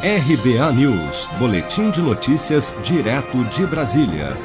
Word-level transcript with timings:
RBA 0.00 0.72
News, 0.74 1.26
Boletim 1.40 1.90
de 1.90 2.00
Notícias, 2.00 2.72
direto 2.84 3.42
de 3.46 3.66
Brasília. 3.66 4.36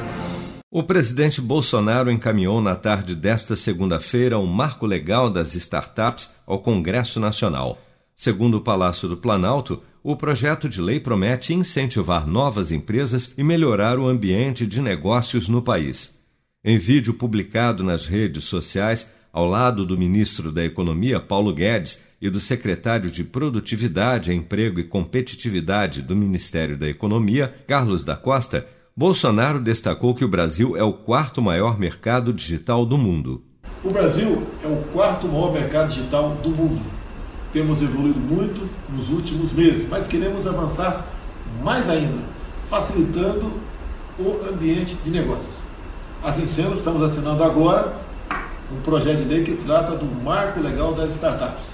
O 0.68 0.82
presidente 0.82 1.40
Bolsonaro 1.40 2.10
encaminhou 2.10 2.60
na 2.60 2.74
tarde 2.74 3.14
desta 3.14 3.54
segunda-feira 3.54 4.36
um 4.36 4.46
marco 4.46 4.84
legal 4.84 5.30
das 5.30 5.54
startups 5.54 6.32
ao 6.44 6.58
Congresso 6.58 7.20
Nacional. 7.20 7.78
Segundo 8.16 8.56
o 8.56 8.60
Palácio 8.62 9.08
do 9.08 9.16
Planalto, 9.16 9.80
o 10.02 10.16
projeto 10.16 10.68
de 10.68 10.80
lei 10.80 10.98
promete 10.98 11.54
incentivar 11.54 12.26
novas 12.26 12.72
empresas 12.72 13.32
e 13.38 13.44
melhorar 13.44 13.96
o 13.96 14.08
ambiente 14.08 14.66
de 14.66 14.82
negócios 14.82 15.46
no 15.46 15.62
país. 15.62 16.12
Em 16.64 16.78
vídeo 16.78 17.14
publicado 17.14 17.84
nas 17.84 18.06
redes 18.06 18.42
sociais, 18.42 19.08
ao 19.34 19.46
lado 19.46 19.84
do 19.84 19.98
ministro 19.98 20.52
da 20.52 20.64
Economia, 20.64 21.18
Paulo 21.18 21.52
Guedes, 21.52 22.00
e 22.22 22.30
do 22.30 22.38
secretário 22.38 23.10
de 23.10 23.24
Produtividade, 23.24 24.32
Emprego 24.32 24.78
e 24.78 24.84
Competitividade 24.84 26.02
do 26.02 26.14
Ministério 26.14 26.78
da 26.78 26.88
Economia, 26.88 27.52
Carlos 27.66 28.04
da 28.04 28.14
Costa, 28.14 28.64
Bolsonaro 28.96 29.58
destacou 29.58 30.14
que 30.14 30.24
o 30.24 30.28
Brasil 30.28 30.76
é 30.76 30.84
o 30.84 30.92
quarto 30.92 31.42
maior 31.42 31.76
mercado 31.76 32.32
digital 32.32 32.86
do 32.86 32.96
mundo. 32.96 33.42
O 33.82 33.90
Brasil 33.90 34.46
é 34.62 34.68
o 34.68 34.76
quarto 34.92 35.26
maior 35.26 35.52
mercado 35.52 35.88
digital 35.88 36.36
do 36.40 36.50
mundo. 36.50 36.80
Temos 37.52 37.82
evoluído 37.82 38.20
muito 38.20 38.70
nos 38.88 39.10
últimos 39.10 39.52
meses, 39.52 39.88
mas 39.88 40.06
queremos 40.06 40.46
avançar 40.46 41.08
mais 41.60 41.90
ainda, 41.90 42.22
facilitando 42.70 43.50
o 44.16 44.48
ambiente 44.48 44.96
de 45.04 45.10
negócio. 45.10 45.52
Assim 46.22 46.46
sendo, 46.46 46.76
estamos 46.76 47.02
assinando 47.02 47.42
agora 47.42 48.04
um 48.72 48.80
projeto 48.80 49.18
de 49.18 49.24
lei 49.24 49.44
que 49.44 49.56
trata 49.64 49.92
do 49.92 50.06
marco 50.22 50.60
legal 50.60 50.94
das 50.94 51.10
startups. 51.10 51.64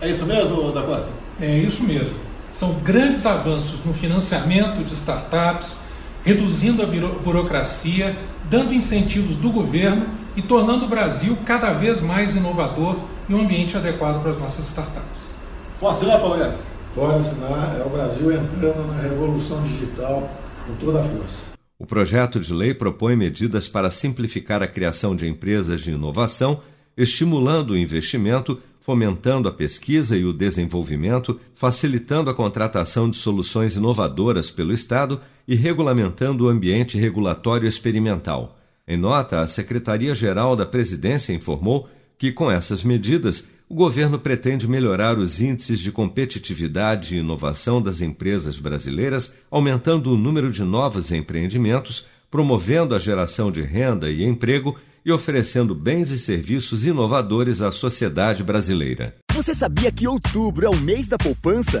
É 0.00 0.08
isso 0.08 0.24
mesmo, 0.24 0.72
da 0.72 0.82
Costa? 0.82 1.08
É 1.40 1.58
isso 1.58 1.82
mesmo. 1.82 2.14
São 2.52 2.74
grandes 2.74 3.24
avanços 3.26 3.84
no 3.84 3.92
financiamento 3.92 4.84
de 4.84 4.94
startups, 4.94 5.78
reduzindo 6.24 6.82
a 6.82 6.86
burocracia, 6.86 8.16
dando 8.48 8.74
incentivos 8.74 9.36
do 9.36 9.50
governo 9.50 10.06
e 10.36 10.42
tornando 10.42 10.84
o 10.84 10.88
Brasil 10.88 11.36
cada 11.44 11.72
vez 11.72 12.00
mais 12.00 12.34
inovador 12.34 12.96
e 13.28 13.34
um 13.34 13.42
ambiente 13.42 13.76
adequado 13.76 14.20
para 14.20 14.30
as 14.30 14.38
nossas 14.38 14.66
startups. 14.66 15.30
Posso 15.78 15.98
assinar, 15.98 16.20
Paulo 16.20 16.36
Guedes? 16.36 16.58
Pode 16.94 17.18
assinar. 17.18 17.76
É 17.78 17.84
o 17.84 17.88
Brasil 17.88 18.32
entrando 18.32 18.86
na 18.92 19.02
revolução 19.02 19.62
digital 19.62 20.28
com 20.66 20.74
toda 20.74 21.00
a 21.00 21.04
força. 21.04 21.59
O 21.80 21.86
projeto 21.86 22.38
de 22.38 22.52
lei 22.52 22.74
propõe 22.74 23.16
medidas 23.16 23.66
para 23.66 23.90
simplificar 23.90 24.62
a 24.62 24.68
criação 24.68 25.16
de 25.16 25.26
empresas 25.26 25.80
de 25.80 25.92
inovação, 25.92 26.60
estimulando 26.94 27.70
o 27.70 27.78
investimento, 27.78 28.60
fomentando 28.82 29.48
a 29.48 29.52
pesquisa 29.52 30.14
e 30.14 30.26
o 30.26 30.32
desenvolvimento, 30.34 31.40
facilitando 31.54 32.28
a 32.28 32.34
contratação 32.34 33.08
de 33.08 33.16
soluções 33.16 33.76
inovadoras 33.76 34.50
pelo 34.50 34.74
Estado 34.74 35.22
e 35.48 35.54
regulamentando 35.54 36.44
o 36.44 36.48
ambiente 36.50 36.98
regulatório 36.98 37.66
experimental. 37.66 38.58
Em 38.86 38.98
nota, 38.98 39.40
a 39.40 39.46
Secretaria-Geral 39.46 40.54
da 40.54 40.66
Presidência 40.66 41.32
informou 41.32 41.88
que, 42.18 42.30
com 42.30 42.50
essas 42.50 42.84
medidas, 42.84 43.48
o 43.70 43.74
governo 43.74 44.18
pretende 44.18 44.66
melhorar 44.66 45.16
os 45.16 45.40
índices 45.40 45.78
de 45.78 45.92
competitividade 45.92 47.14
e 47.14 47.20
inovação 47.20 47.80
das 47.80 48.00
empresas 48.00 48.58
brasileiras, 48.58 49.32
aumentando 49.48 50.12
o 50.12 50.16
número 50.16 50.50
de 50.50 50.64
novos 50.64 51.12
empreendimentos, 51.12 52.04
promovendo 52.28 52.96
a 52.96 52.98
geração 52.98 53.48
de 53.52 53.62
renda 53.62 54.10
e 54.10 54.24
emprego 54.24 54.76
e 55.06 55.12
oferecendo 55.12 55.72
bens 55.72 56.10
e 56.10 56.18
serviços 56.18 56.84
inovadores 56.84 57.62
à 57.62 57.70
sociedade 57.70 58.42
brasileira. 58.42 59.14
Você 59.32 59.54
sabia 59.54 59.92
que 59.92 60.08
outubro 60.08 60.66
é 60.66 60.68
o 60.68 60.76
mês 60.76 61.06
da 61.06 61.16
poupança? 61.16 61.80